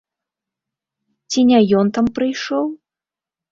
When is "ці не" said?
1.29-1.59